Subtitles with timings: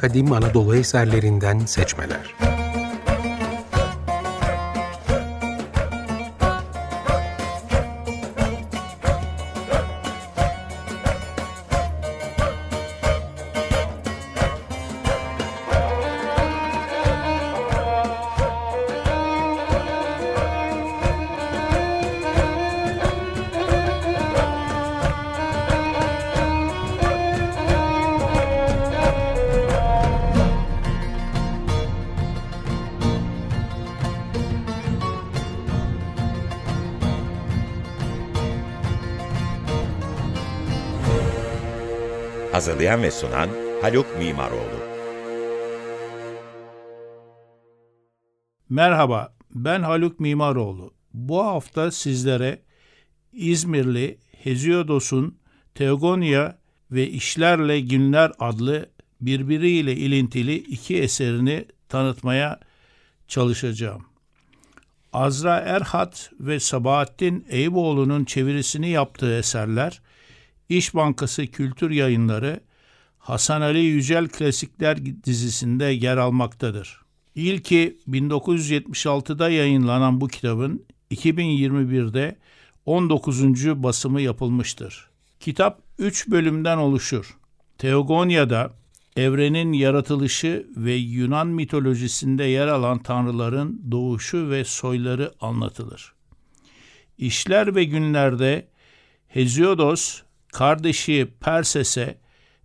[0.00, 2.47] kadim Anadolu eserlerinden seçmeler.
[42.52, 43.48] Hazırlayan ve sunan
[43.82, 44.78] Haluk Mimaroğlu.
[48.68, 50.94] Merhaba, ben Haluk Mimaroğlu.
[51.14, 52.62] Bu hafta sizlere
[53.32, 55.38] İzmirli Hesiodos'un
[55.74, 56.54] Teogonia
[56.90, 58.90] ve İşlerle Günler adlı
[59.20, 62.60] birbiriyle ilintili iki eserini tanıtmaya
[63.28, 64.04] çalışacağım.
[65.12, 70.00] Azra Erhat ve Sabahattin Eyüboğlu'nun çevirisini yaptığı eserler
[70.68, 72.60] İş Bankası Kültür Yayınları
[73.18, 77.00] Hasan Ali Yücel Klasikler dizisinde yer almaktadır.
[77.34, 82.36] İlki 1976'da yayınlanan bu kitabın 2021'de
[82.86, 83.42] 19.
[83.82, 85.08] basımı yapılmıştır.
[85.40, 87.38] Kitap 3 bölümden oluşur.
[87.78, 88.72] Teogonya'da
[89.16, 96.12] evrenin yaratılışı ve Yunan mitolojisinde yer alan tanrıların doğuşu ve soyları anlatılır.
[97.18, 98.68] İşler ve günlerde
[99.28, 100.22] Heziodos
[100.58, 102.18] kardeşi Perses'e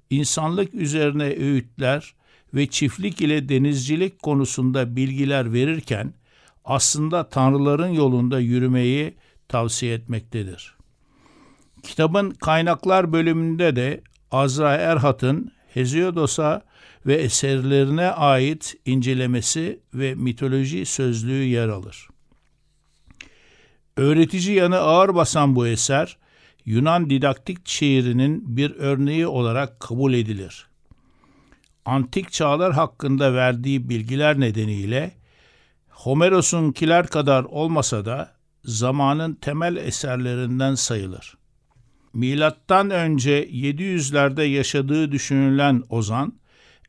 [0.09, 2.13] insanlık üzerine öğütler
[2.53, 6.13] ve çiftlik ile denizcilik konusunda bilgiler verirken
[6.65, 9.13] aslında tanrıların yolunda yürümeyi
[9.47, 10.75] tavsiye etmektedir.
[11.83, 16.61] Kitabın kaynaklar bölümünde de Azra Erhat'ın Hesiodos'a
[17.05, 22.07] ve eserlerine ait incelemesi ve mitoloji sözlüğü yer alır.
[23.97, 26.17] Öğretici yanı ağır basan bu eser,
[26.65, 30.67] Yunan didaktik şiirinin bir örneği olarak kabul edilir.
[31.85, 35.11] Antik çağlar hakkında verdiği bilgiler nedeniyle
[35.89, 38.31] Homeros'unkiler kadar olmasa da
[38.63, 41.37] zamanın temel eserlerinden sayılır.
[42.13, 46.33] Milattan önce 700'lerde yaşadığı düşünülen Ozan,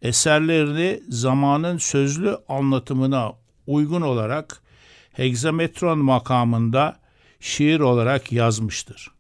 [0.02, 3.32] eserlerini zamanın sözlü anlatımına
[3.66, 4.62] uygun olarak
[5.12, 7.00] hegzametron makamında
[7.40, 9.13] şiir olarak yazmıştır.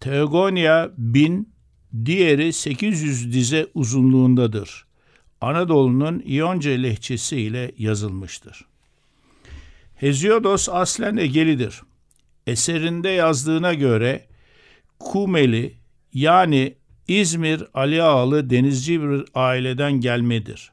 [0.00, 1.48] Teogonia 1000,
[2.04, 4.86] diğeri 800 dize uzunluğundadır.
[5.40, 8.64] Anadolu'nun İyonca lehçesi ile yazılmıştır.
[9.94, 11.82] Heziodos aslen Egelidir.
[12.46, 14.26] Eserinde yazdığına göre
[14.98, 15.74] Kumeli
[16.14, 16.74] yani
[17.08, 20.72] İzmir Ali Ağalı denizci bir aileden gelmedir.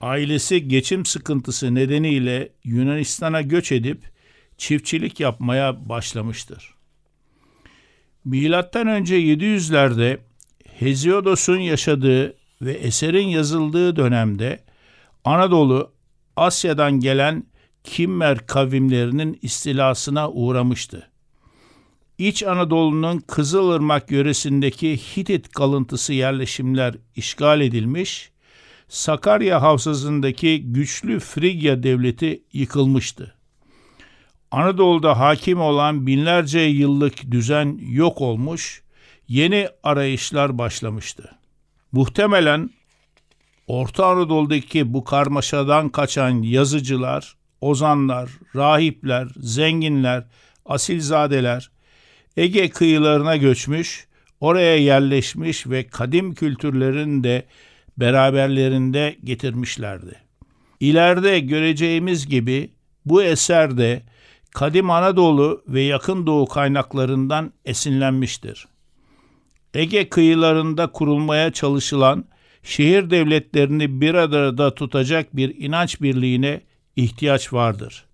[0.00, 4.02] Ailesi geçim sıkıntısı nedeniyle Yunanistan'a göç edip
[4.58, 6.73] çiftçilik yapmaya başlamıştır.
[8.24, 10.18] Milattan önce 700'lerde
[10.78, 14.64] Hesiodos'un yaşadığı ve eserin yazıldığı dönemde
[15.24, 15.92] Anadolu
[16.36, 17.44] Asya'dan gelen
[17.84, 21.10] Kimmer kavimlerinin istilasına uğramıştı.
[22.18, 28.30] İç Anadolu'nun Kızılırmak yöresindeki Hitit kalıntısı yerleşimler işgal edilmiş,
[28.88, 33.33] Sakarya havzasındaki güçlü Frigya devleti yıkılmıştı.
[34.54, 38.82] Anadolu'da hakim olan binlerce yıllık düzen yok olmuş,
[39.28, 41.34] yeni arayışlar başlamıştı.
[41.92, 42.70] Muhtemelen
[43.66, 50.24] Orta Anadolu'daki bu karmaşadan kaçan yazıcılar, ozanlar, rahipler, zenginler,
[50.66, 51.70] asilzadeler
[52.36, 54.06] Ege kıyılarına göçmüş,
[54.40, 57.46] oraya yerleşmiş ve kadim kültürlerini de
[57.96, 60.16] beraberlerinde getirmişlerdi.
[60.80, 62.70] İleride göreceğimiz gibi
[63.06, 64.02] bu eser de
[64.54, 68.68] kadim Anadolu ve yakın doğu kaynaklarından esinlenmiştir.
[69.74, 72.24] Ege kıyılarında kurulmaya çalışılan
[72.62, 76.60] şehir devletlerini bir arada tutacak bir inanç birliğine
[76.96, 78.06] ihtiyaç vardır.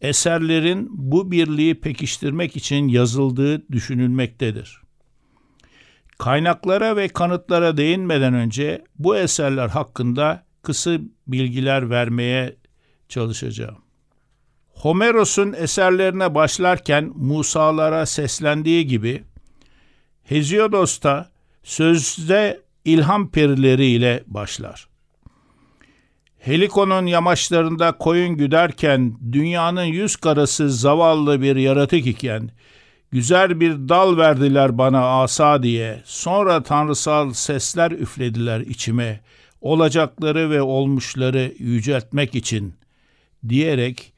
[0.00, 4.82] Eserlerin bu birliği pekiştirmek için yazıldığı düşünülmektedir.
[6.18, 12.56] Kaynaklara ve kanıtlara değinmeden önce bu eserler hakkında kısa bilgiler vermeye
[13.08, 13.81] çalışacağım.
[14.74, 19.22] Homeros'un eserlerine başlarken Musalara seslendiği gibi
[20.24, 21.30] Heziodos da
[21.62, 24.88] sözde ilham perileri ile başlar.
[26.38, 32.50] Helikon'un yamaçlarında koyun güderken dünyanın yüz karası zavallı bir yaratık iken
[33.12, 36.02] Güzel bir dal verdiler bana asa diye.
[36.04, 39.20] Sonra tanrısal sesler üflediler içime.
[39.60, 42.74] Olacakları ve olmuşları yüceltmek için
[43.48, 44.11] diyerek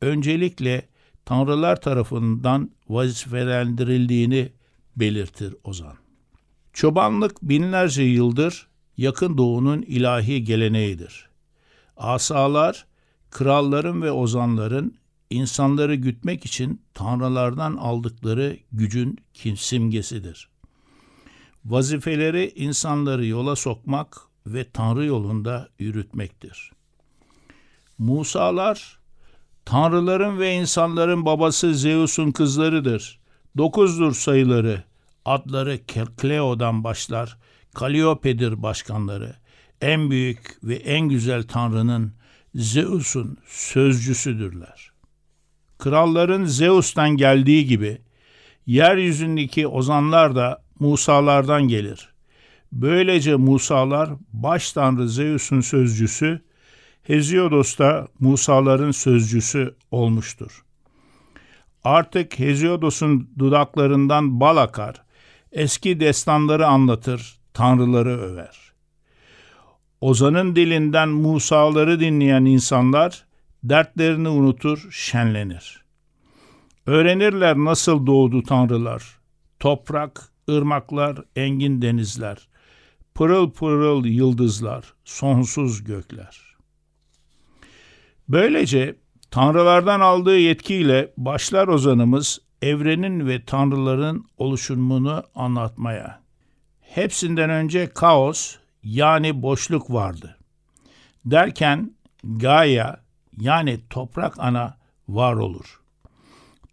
[0.00, 0.88] öncelikle
[1.24, 4.52] tanrılar tarafından vazifelendirildiğini
[4.96, 5.96] belirtir Ozan.
[6.72, 11.28] Çobanlık binlerce yıldır yakın doğunun ilahi geleneğidir.
[11.96, 12.86] Asalar,
[13.30, 14.94] kralların ve ozanların
[15.30, 19.18] insanları gütmek için tanrılardan aldıkları gücün
[19.56, 20.48] simgesidir.
[21.64, 24.16] Vazifeleri insanları yola sokmak
[24.46, 26.72] ve tanrı yolunda yürütmektir.
[27.98, 28.97] Musalar,
[29.68, 33.18] tanrıların ve insanların babası Zeus'un kızlarıdır.
[33.56, 34.82] Dokuzdur sayıları,
[35.24, 35.78] adları
[36.16, 37.38] Kleo'dan başlar,
[37.74, 39.36] Kaliope'dir başkanları.
[39.80, 42.12] En büyük ve en güzel tanrının
[42.54, 44.90] Zeus'un sözcüsüdürler.
[45.78, 47.98] Kralların Zeus'tan geldiği gibi
[48.66, 52.08] yeryüzündeki ozanlar da Musalardan gelir.
[52.72, 56.40] Böylece Musalar baş tanrı Zeus'un sözcüsü,
[57.08, 60.64] Heziodos da Musaların sözcüsü olmuştur.
[61.84, 65.02] Artık Heziodos'un dudaklarından bal akar,
[65.52, 68.72] eski destanları anlatır, tanrıları över.
[70.00, 73.24] Ozan'ın dilinden Musaları dinleyen insanlar
[73.64, 75.84] dertlerini unutur, şenlenir.
[76.86, 79.18] Öğrenirler nasıl doğdu tanrılar,
[79.60, 82.48] toprak, ırmaklar, engin denizler,
[83.14, 86.47] pırıl pırıl yıldızlar, sonsuz gökler.
[88.28, 88.96] Böylece
[89.30, 96.20] tanrılardan aldığı yetkiyle başlar ozanımız evrenin ve tanrıların oluşumunu anlatmaya.
[96.80, 100.38] Hepsinden önce kaos yani boşluk vardı.
[101.24, 101.94] Derken
[102.24, 102.96] Gaia
[103.40, 104.78] yani toprak ana
[105.08, 105.80] var olur.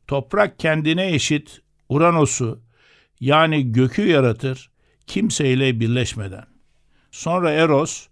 [0.08, 2.60] Toprak kendine eşit Uranos'u
[3.20, 4.70] yani gökü yaratır
[5.08, 6.46] kimseyle birleşmeden.
[7.12, 8.08] Sonra Eros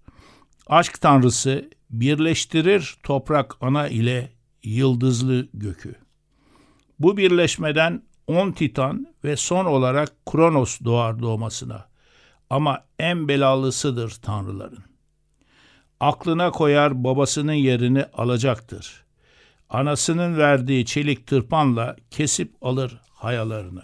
[0.68, 4.32] aşk tanrısı birleştirir toprak ana ile
[4.64, 5.96] yıldızlı gökü.
[7.00, 11.86] Bu birleşmeden on titan ve son olarak Kronos doğar doğmasına.
[12.50, 14.84] Ama en belalısıdır tanrıların.
[16.00, 19.04] Aklına koyar babasının yerini alacaktır.
[19.70, 23.84] Anasının verdiği çelik tırpanla kesip alır hayalarını.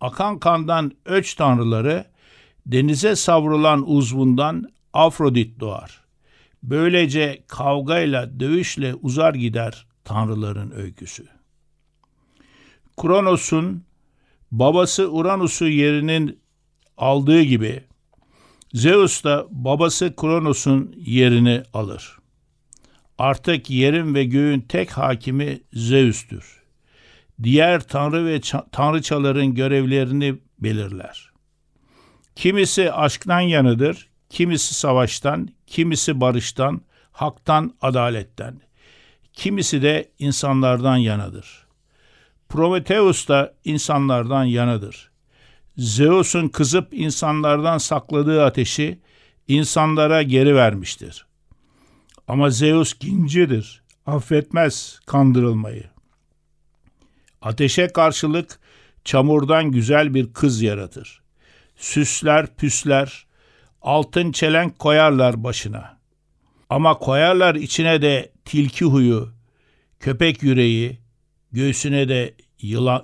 [0.00, 2.04] Akan kandan öç tanrıları,
[2.66, 6.05] denize savrulan uzvundan Afrodit doğar.
[6.66, 11.26] Böylece kavgayla, dövüşle uzar gider tanrıların öyküsü.
[12.96, 13.84] Kronos'un
[14.52, 16.40] babası Uranus'u yerinin
[16.96, 17.84] aldığı gibi
[18.72, 22.18] Zeus da babası Kronos'un yerini alır.
[23.18, 26.62] Artık yerin ve göğün tek hakimi Zeus'tür.
[27.42, 28.40] Diğer tanrı ve
[28.72, 31.30] tanrıçaların görevlerini belirler.
[32.36, 36.80] Kimisi aşktan yanıdır, kimisi savaştan, kimisi barıştan,
[37.12, 38.60] haktan, adaletten.
[39.32, 41.66] Kimisi de insanlardan yanadır.
[42.48, 45.10] Prometheus da insanlardan yanadır.
[45.76, 48.98] Zeus'un kızıp insanlardan sakladığı ateşi
[49.48, 51.26] insanlara geri vermiştir.
[52.28, 55.84] Ama Zeus kincidir, affetmez kandırılmayı.
[57.42, 58.58] Ateşe karşılık
[59.04, 61.22] çamurdan güzel bir kız yaratır.
[61.76, 63.25] Süsler, püsler,
[63.86, 65.98] altın çelenk koyarlar başına.
[66.70, 69.28] Ama koyarlar içine de tilki huyu,
[70.00, 70.98] köpek yüreği,
[71.52, 72.34] göğsüne de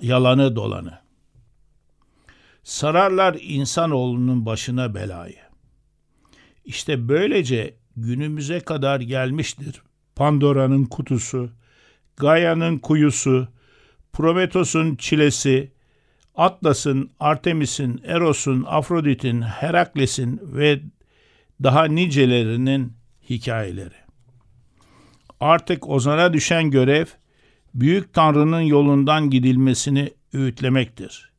[0.01, 1.03] yalanı dolanı
[2.63, 5.37] sararlar insanoğlunun başına belayı.
[6.65, 9.81] İşte böylece günümüze kadar gelmiştir
[10.15, 11.49] Pandora'nın kutusu,
[12.17, 13.47] Gaia'nın kuyusu,
[14.13, 15.71] Prometos'un çilesi,
[16.35, 20.81] Atlas'ın, Artemis'in, Eros'un, Afrodit'in, Herakles'in ve
[21.63, 22.93] daha nicelerinin
[23.29, 23.95] hikayeleri.
[25.39, 27.05] Artık Ozan'a düşen görev,
[27.73, 31.31] büyük tanrının yolundan gidilmesini öğütlemektir.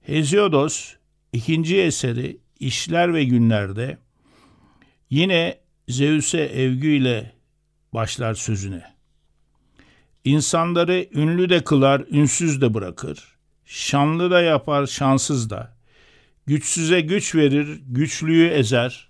[0.00, 0.94] Heziodos
[1.32, 3.98] ikinci eseri İşler ve Günler'de
[5.10, 5.58] yine
[5.88, 7.32] Zeus'e evgüyle
[7.92, 8.94] başlar sözüne.
[10.24, 13.33] İnsanları ünlü de kılar, ünsüz de bırakır.
[13.66, 15.74] Şanlı da yapar, şanssız da.
[16.46, 19.08] Güçsüze güç verir, güçlüyü ezer.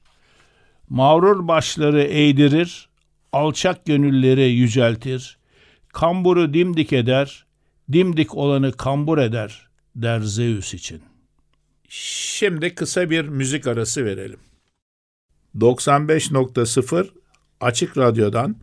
[0.88, 2.88] Mağrur başları eğdirir,
[3.32, 5.38] alçak gönülleri yüceltir.
[5.88, 7.46] Kamburu dimdik eder,
[7.92, 11.02] dimdik olanı kambur eder der Zeus için.
[11.88, 14.40] Şimdi kısa bir müzik arası verelim.
[15.58, 17.08] 95.0
[17.60, 18.56] Açık Radyo'dan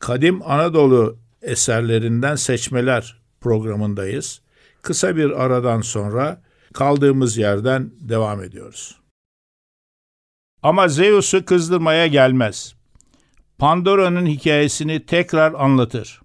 [0.00, 4.40] Kadim Anadolu eserlerinden seçmeler programındayız.
[4.82, 9.00] Kısa bir aradan sonra kaldığımız yerden devam ediyoruz.
[10.62, 12.74] Ama Zeus'u kızdırmaya gelmez.
[13.58, 16.20] Pandora'nın hikayesini tekrar anlatır.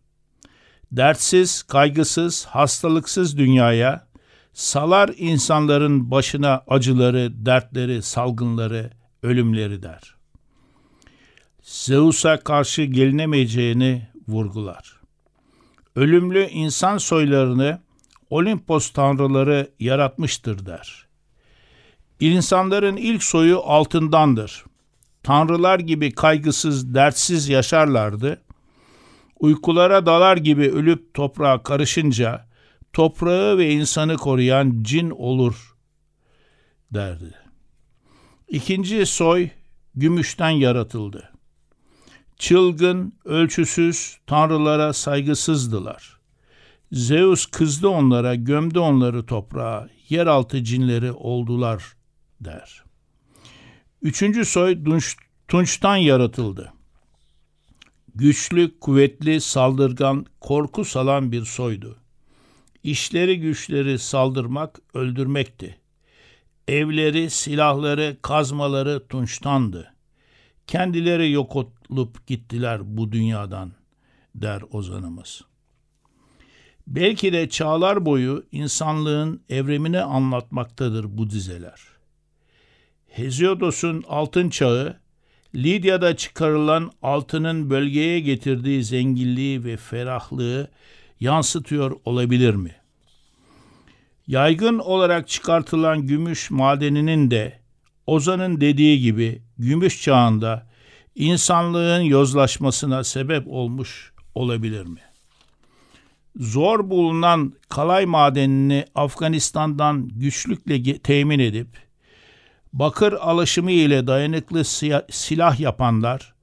[0.91, 4.07] Dertsiz, kaygısız, hastalıksız dünyaya
[4.53, 8.91] salar insanların başına acıları, dertleri, salgınları,
[9.23, 10.15] ölümleri der.
[11.61, 14.99] Zeus'a karşı gelinemeyeceğini vurgular.
[15.95, 17.79] Ölümlü insan soylarını
[18.29, 21.07] Olimpos tanrıları yaratmıştır der.
[22.19, 24.65] İnsanların ilk soyu altındandır.
[25.23, 28.41] Tanrılar gibi kaygısız, dertsiz yaşarlardı.
[29.39, 32.45] Uykulara dalar gibi ölüp toprağa karışınca
[32.93, 35.75] toprağı ve insanı koruyan cin olur
[36.93, 37.33] derdi.
[38.47, 39.49] İkinci soy
[39.95, 41.31] gümüşten yaratıldı.
[42.37, 46.14] Çılgın, ölçüsüz, tanrılara saygısızdılar.
[46.91, 51.83] Zeus kızdı onlara, gömdü onları toprağa, yeraltı cinleri oldular
[52.41, 52.83] der.
[54.01, 55.15] Üçüncü soy Dunç,
[55.47, 56.73] Tunç'tan yaratıldı.
[58.15, 61.97] Güçlü, kuvvetli, saldırgan, korku salan bir soydu.
[62.83, 65.77] İşleri güçleri saldırmak, öldürmekti.
[66.67, 69.93] Evleri, silahları, kazmaları Tunç'tandı.
[70.67, 73.71] Kendileri yok olup gittiler bu dünyadan,
[74.35, 75.41] der ozanımız.
[76.87, 81.81] Belki de çağlar boyu insanlığın evrimini anlatmaktadır bu dizeler.
[83.07, 84.99] Heziodos'un altın çağı,
[85.55, 90.71] Lidya'da çıkarılan altının bölgeye getirdiği zenginliği ve ferahlığı
[91.19, 92.75] yansıtıyor olabilir mi?
[94.27, 97.59] Yaygın olarak çıkartılan gümüş madeninin de
[98.07, 100.67] Ozan'ın dediği gibi gümüş çağında
[101.15, 105.04] insanlığın yozlaşmasına sebep olmuş olabilir mi?
[106.39, 111.67] Zor bulunan kalay madenini Afganistan'dan güçlükle temin edip
[112.73, 114.63] bakır alaşımı ile dayanıklı
[115.09, 116.35] silah yapanlar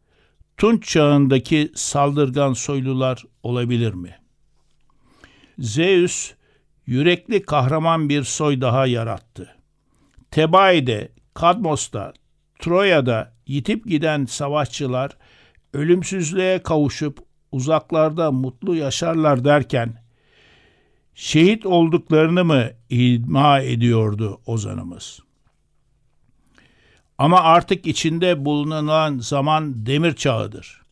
[0.56, 4.16] Tunç çağındaki saldırgan soylular olabilir mi?
[5.58, 6.32] Zeus
[6.86, 9.56] yürekli kahraman bir soy daha yarattı.
[10.30, 12.12] Tebai'de, Kadmos'ta,
[12.58, 15.16] Troya'da yitip giden savaşçılar
[15.72, 17.18] ölümsüzlüğe kavuşup
[17.52, 20.02] uzaklarda mutlu yaşarlar derken
[21.14, 25.20] şehit olduklarını mı idma ediyordu ozanımız?
[27.18, 30.82] Ama artık içinde bulunan zaman demir çağıdır.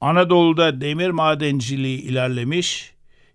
[0.00, 2.92] Anadolu'da demir madenciliği ilerlemiş,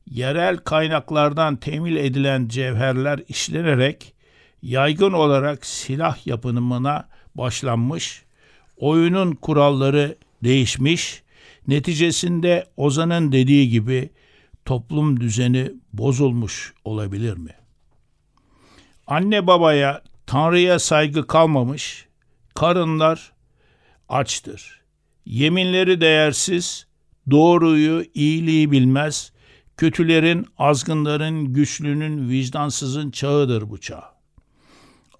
[0.10, 4.13] yerel kaynaklardan temin edilen cevherler işlenerek
[4.62, 8.24] yaygın olarak silah yapımına başlanmış,
[8.77, 11.24] oyunun kuralları değişmiş,
[11.67, 14.09] neticesinde Ozan'ın dediği gibi
[14.65, 17.51] toplum düzeni bozulmuş olabilir mi?
[19.07, 22.07] Anne babaya, Tanrı'ya saygı kalmamış,
[22.55, 23.33] karınlar
[24.09, 24.81] açtır.
[25.25, 26.88] Yeminleri değersiz,
[27.31, 29.31] doğruyu, iyiliği bilmez,
[29.77, 34.03] kötülerin, azgınların, güçlünün, vicdansızın çağıdır bu çağ.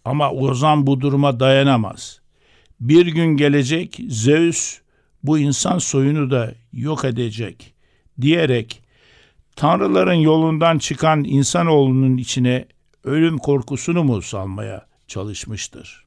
[0.06, 2.22] Ama Ozan bu duruma dayanamaz.
[2.80, 4.80] Bir gün gelecek Zeus
[5.28, 7.74] bu insan soyunu da yok edecek
[8.22, 8.82] diyerek
[9.56, 12.66] tanrıların yolundan çıkan insanoğlunun içine
[13.04, 16.06] ölüm korkusunu mu salmaya çalışmıştır?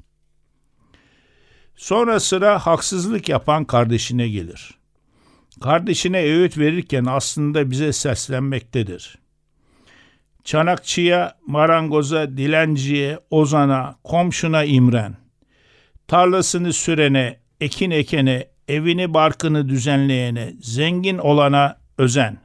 [1.76, 4.70] Sonra sıra haksızlık yapan kardeşine gelir.
[5.60, 9.18] Kardeşine öğüt verirken aslında bize seslenmektedir.
[10.44, 15.16] Çanakçıya, marangoza, dilenciye, ozana, komşuna imren.
[16.08, 22.40] Tarlasını sürene, ekin ekene, evini barkını düzenleyene, zengin olana özen.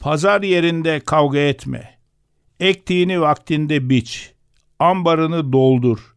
[0.00, 1.98] Pazar yerinde kavga etme.
[2.60, 4.32] Ektiğini vaktinde biç.
[4.78, 6.14] Ambarını doldur.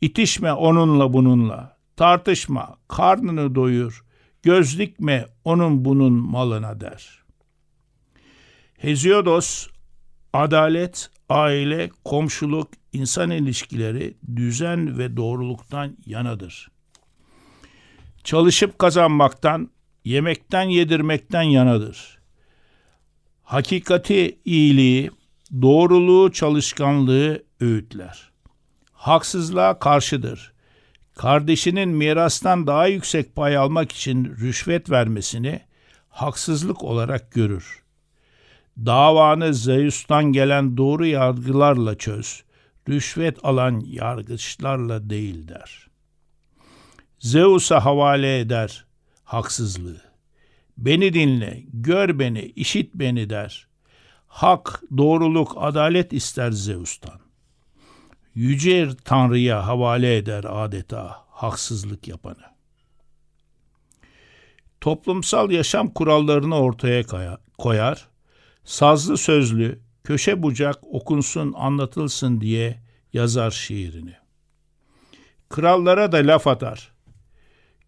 [0.00, 1.78] İtişme onunla bununla.
[1.96, 4.04] Tartışma, karnını doyur.
[4.42, 7.22] Göz dikme onun bunun malına der.
[8.78, 9.68] Heziodos
[10.32, 16.77] adalet, aile, komşuluk, insan ilişkileri, düzen ve doğruluktan yanadır.
[18.24, 19.70] Çalışıp kazanmaktan,
[20.04, 22.18] yemekten yedirmekten yanadır.
[23.42, 25.10] Hakikati, iyiliği,
[25.62, 28.30] doğruluğu, çalışkanlığı öğütler.
[28.92, 30.52] Haksızlığa karşıdır.
[31.14, 35.60] Kardeşinin mirastan daha yüksek pay almak için rüşvet vermesini
[36.08, 37.88] haksızlık olarak görür.''
[38.86, 42.42] Davanı Zeus'tan gelen doğru yargılarla çöz.
[42.88, 45.87] Rüşvet alan yargıçlarla değil der.
[47.18, 48.86] Zeus'a havale eder
[49.24, 50.02] haksızlığı.
[50.78, 53.68] Beni dinle, gör beni, işit beni der.
[54.26, 57.20] Hak, doğruluk, adalet ister Zeus'tan.
[58.34, 62.42] Yüce Tanrı'ya havale eder adeta haksızlık yapanı.
[64.80, 67.04] Toplumsal yaşam kurallarını ortaya
[67.58, 68.08] koyar,
[68.64, 72.82] sazlı sözlü, köşe bucak okunsun anlatılsın diye
[73.12, 74.14] yazar şiirini.
[75.48, 76.97] Krallara da laf atar.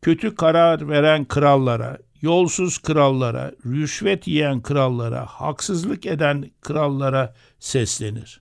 [0.03, 8.41] Kötü karar veren krallara, yolsuz krallara, rüşvet yiyen krallara, haksızlık eden krallara seslenir.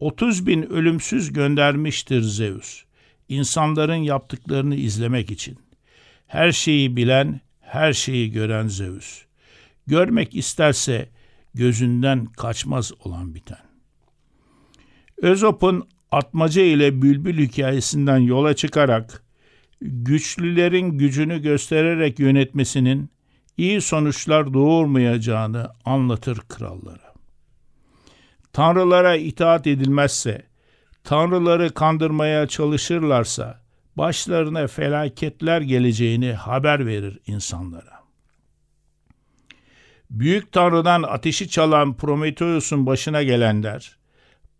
[0.00, 2.84] 30 bin ölümsüz göndermiştir Zeus,
[3.28, 5.58] insanların yaptıklarını izlemek için.
[6.26, 9.22] Her şeyi bilen, her şeyi gören Zeus.
[9.86, 11.08] Görmek isterse
[11.54, 13.66] gözünden kaçmaz olan biten.
[15.22, 19.25] Özop'un atmaca ile bülbül hikayesinden yola çıkarak
[19.80, 23.10] güçlülerin gücünü göstererek yönetmesinin
[23.56, 27.14] iyi sonuçlar doğurmayacağını anlatır krallara.
[28.52, 30.46] Tanrılara itaat edilmezse,
[31.04, 33.60] tanrıları kandırmaya çalışırlarsa
[33.96, 37.96] başlarına felaketler geleceğini haber verir insanlara.
[40.10, 43.96] Büyük Tanrı'dan ateşi çalan Prometheus'un başına gelenler,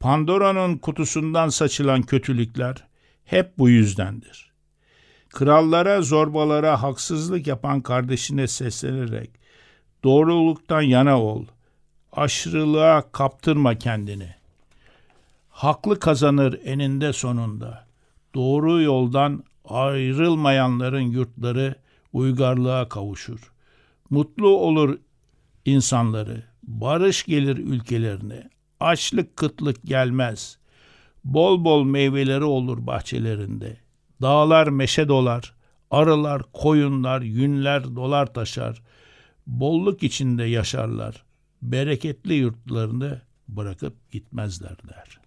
[0.00, 2.84] Pandora'nın kutusundan saçılan kötülükler
[3.24, 4.55] hep bu yüzdendir.
[5.36, 9.30] Krallara, zorbalara haksızlık yapan kardeşine seslenerek
[10.04, 11.44] doğruluktan yana ol,
[12.12, 14.34] aşırılığa kaptırma kendini.
[15.50, 17.86] Haklı kazanır eninde sonunda.
[18.34, 21.74] Doğru yoldan ayrılmayanların yurtları
[22.12, 23.52] uygarlığa kavuşur.
[24.10, 24.98] Mutlu olur
[25.64, 28.50] insanları, barış gelir ülkelerine,
[28.80, 30.58] açlık kıtlık gelmez.
[31.24, 33.85] Bol bol meyveleri olur bahçelerinde.
[34.22, 35.54] Dağlar meşe dolar,
[35.90, 38.82] arılar, koyunlar, yünler dolar taşar.
[39.46, 41.24] Bolluk içinde yaşarlar.
[41.62, 45.20] Bereketli yurtlarını bırakıp gitmezler der.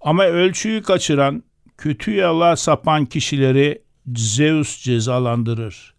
[0.00, 1.42] Ama ölçüyü kaçıran,
[1.78, 3.82] kötü yola sapan kişileri
[4.16, 5.94] Zeus cezalandırır.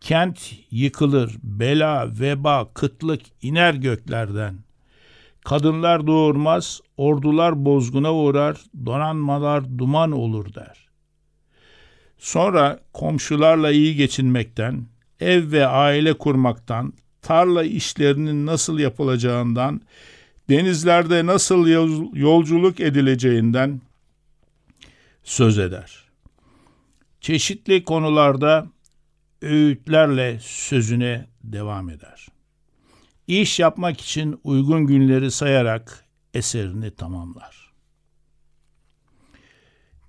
[0.00, 4.58] Kent yıkılır, bela, veba, kıtlık iner göklerden.
[5.44, 10.88] Kadınlar doğurmaz, ordular bozguna uğrar, donanmalar duman olur der.
[12.18, 14.86] Sonra komşularla iyi geçinmekten,
[15.20, 19.80] ev ve aile kurmaktan, tarla işlerinin nasıl yapılacağından,
[20.48, 21.66] denizlerde nasıl
[22.16, 23.80] yolculuk edileceğinden
[25.24, 26.04] söz eder.
[27.20, 28.66] Çeşitli konularda
[29.42, 32.33] öğütlerle sözüne devam eder.
[33.28, 37.72] İş yapmak için uygun günleri sayarak eserini tamamlar.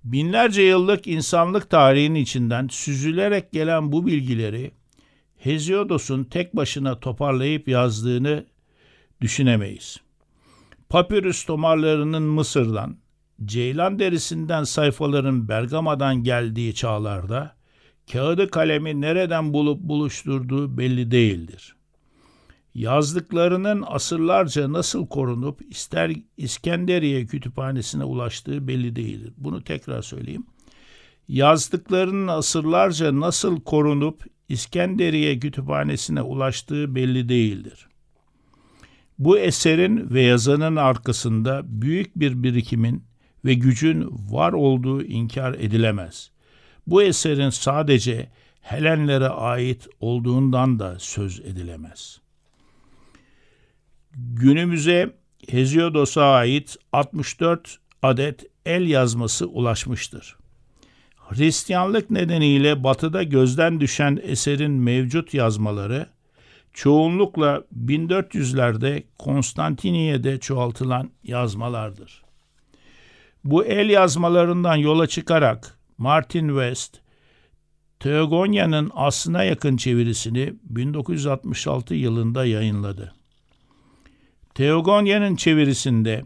[0.03, 4.71] Binlerce yıllık insanlık tarihinin içinden süzülerek gelen bu bilgileri
[5.37, 8.45] Hesiodos'un tek başına toparlayıp yazdığını
[9.21, 9.97] düşünemeyiz.
[10.89, 12.97] Papyrus tomarlarının Mısır'dan,
[13.45, 17.55] ceylan derisinden sayfaların Bergama'dan geldiği çağlarda
[18.11, 21.74] kağıdı kalemi nereden bulup buluşturduğu belli değildir.
[22.75, 29.33] Yazdıklarının asırlarca nasıl korunup ister İskenderiye kütüphanesine ulaştığı belli değildir.
[29.37, 30.45] Bunu tekrar söyleyeyim.
[31.27, 37.87] Yazdıklarının asırlarca nasıl korunup İskenderiye kütüphanesine ulaştığı belli değildir.
[39.19, 43.03] Bu eserin ve yazanın arkasında büyük bir birikimin
[43.45, 46.31] ve gücün var olduğu inkar edilemez.
[46.87, 48.29] Bu eserin sadece
[48.61, 52.24] Helenlere ait olduğundan da söz edilemez.
[54.15, 55.15] Günümüze
[55.49, 60.35] Hesiodos'a ait 64 adet el yazması ulaşmıştır.
[61.17, 66.09] Hristiyanlık nedeniyle batıda gözden düşen eserin mevcut yazmaları
[66.73, 72.23] çoğunlukla 1400'lerde Konstantiniye'de çoğaltılan yazmalardır.
[73.43, 76.99] Bu el yazmalarından yola çıkarak Martin West,
[77.99, 83.13] Teogonya'nın aslına yakın çevirisini 1966 yılında yayınladı.
[84.55, 86.25] Teogonya'nın çevirisinde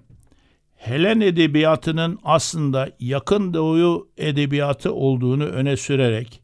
[0.75, 6.41] Helen edebiyatının aslında yakın doğu edebiyatı olduğunu öne sürerek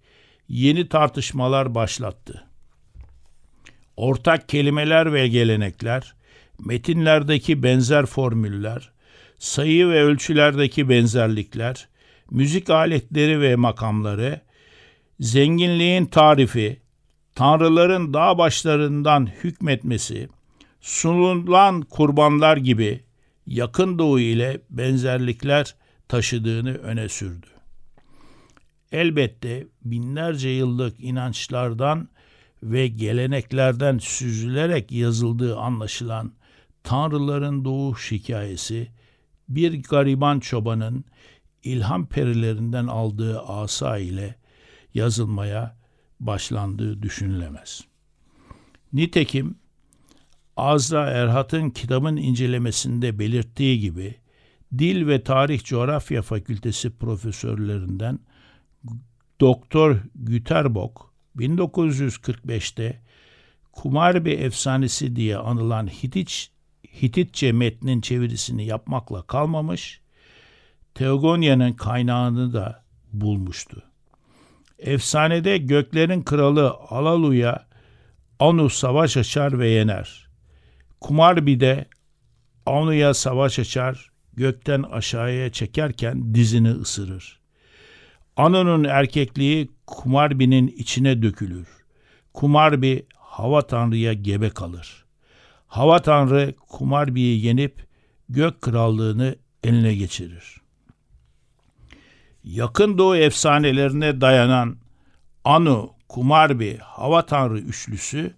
[0.48, 2.48] yeni tartışmalar başlattı.
[3.98, 6.13] Ortak kelimeler ve gelenekler,
[6.60, 8.91] metinlerdeki benzer formüller,
[9.39, 11.88] sayı ve ölçülerdeki benzerlikler,
[12.32, 14.41] müzik aletleri ve makamları,
[15.19, 16.82] zenginliğin tarifi,
[17.36, 20.30] tanrıların dağ başlarından hükmetmesi,
[20.86, 23.04] sunulan kurbanlar gibi
[23.48, 25.76] yakın doğu ile benzerlikler
[26.08, 27.48] taşıdığını öne sürdü.
[28.91, 32.10] Elbette binlerce yıllık inançlardan
[32.63, 36.32] ve geleneklerden süzülerek yazıldığı anlaşılan
[36.84, 38.88] Tanrıların Doğuş hikayesi
[39.50, 41.06] bir gariban çobanın
[41.63, 44.36] ilham perilerinden aldığı asa ile
[44.93, 45.78] yazılmaya
[46.19, 47.82] başlandığı düşünülemez.
[48.93, 49.56] Nitekim
[50.58, 54.15] Azra Erhat'ın kitabın incelemesinde belirttiği gibi
[54.78, 58.20] Dil ve Tarih Coğrafya Fakültesi profesörlerinden
[59.39, 63.02] Doktor Güterbok 1945'te
[63.72, 66.48] Kumarbi efsanesi diye anılan Hitit,
[67.02, 70.02] Hititçe metnin çevirisini yapmakla kalmamış,
[70.94, 73.84] Teogonya'nın kaynağını da bulmuştu.
[74.80, 77.68] Efsanede göklerin kralı Alalu'ya
[78.39, 80.25] Anu savaş açar ve yener.
[81.06, 81.86] Kumarbi'de
[82.65, 87.39] Anu'ya savaş açar, gökten aşağıya çekerken dizini ısırır.
[88.38, 91.68] Anu'nun erkekliği Kumarbi'nin içine dökülür.
[92.34, 95.06] Kumarbi hava tanrıya gebe kalır.
[95.68, 97.88] Hava tanrı Kumarbi'yi yenip
[98.30, 100.62] gök krallığını eline geçirir.
[102.44, 104.78] Yakın Doğu efsanelerine dayanan
[105.44, 108.34] Anu, Kumarbi, Hava Tanrı üçlüsü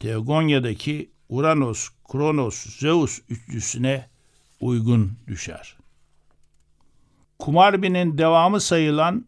[0.00, 4.08] Teogonya'daki Uranos, Kronos, Zeus üçlüsüne
[4.60, 5.76] uygun düşer.
[7.38, 9.26] Kumarbi'nin devamı sayılan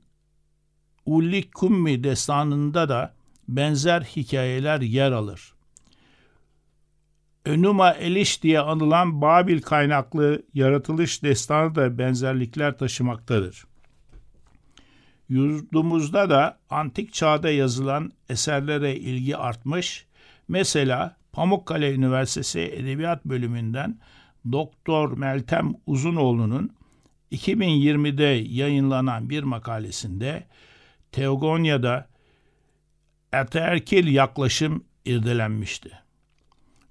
[1.06, 3.14] Ulli Kummi destanında da
[3.48, 5.52] benzer hikayeler yer alır.
[7.44, 13.66] Önuma Eliş diye anılan Babil kaynaklı yaratılış destanı da benzerlikler taşımaktadır.
[15.28, 20.06] Yurdumuzda da antik çağda yazılan eserlere ilgi artmış.
[20.48, 23.98] Mesela Pamukkale Üniversitesi Edebiyat Bölümünden
[24.52, 26.70] Doktor Meltem Uzunoğlu'nun
[27.32, 30.46] 2020'de yayınlanan bir makalesinde
[31.12, 32.08] Teogonya'da
[33.32, 35.90] eterkil yaklaşım irdelenmişti.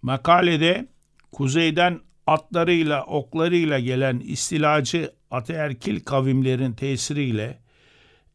[0.02, 0.88] Makalede
[1.32, 7.60] kuzeyden atlarıyla oklarıyla gelen istilacı ataerkil kavimlerin tesiriyle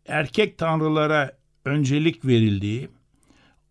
[0.06, 1.32] erkek tanrılara
[1.64, 2.88] öncelik verildiği,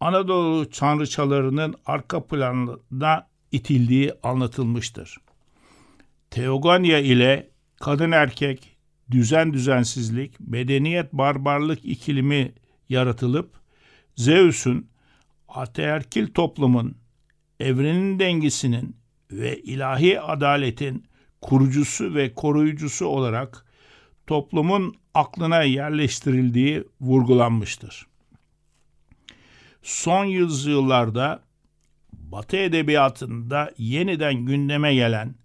[0.02, 5.18] Anadolu tanrıçalarının arka planına itildiği anlatılmıştır.
[6.30, 8.78] Teogonya ile kadın erkek,
[9.12, 12.54] düzen düzensizlik, medeniyet barbarlık ikilimi
[12.90, 13.50] yaratılıp
[14.16, 14.88] Zeus'un
[15.48, 16.96] ateerkil toplumun
[17.60, 18.96] evrenin dengesinin
[19.32, 21.06] ve ilahi adaletin
[21.42, 23.66] kurucusu ve koruyucusu olarak
[24.28, 28.11] toplumun aklına yerleştirildiği vurgulanmıştır.
[29.82, 31.44] Son yüzyıllarda
[32.14, 35.36] Batı edebiyatında yeniden gündeme gelen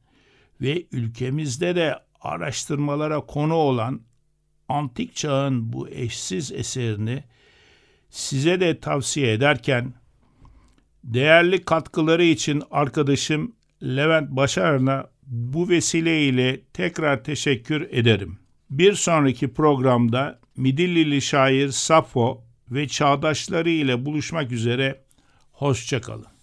[0.60, 4.00] ve ülkemizde de araştırmalara konu olan
[4.68, 7.24] antik çağın bu eşsiz eserini
[8.10, 9.94] size de tavsiye ederken
[11.04, 18.38] değerli katkıları için arkadaşım Levent Başar'ına bu vesileyle tekrar teşekkür ederim.
[18.70, 25.00] Bir sonraki programda Midillili şair Safo ve çağdaşları ile buluşmak üzere
[25.52, 26.35] hoşçakalın.